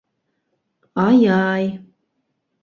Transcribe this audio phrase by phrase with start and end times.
[1.07, 1.69] -Ай, ай...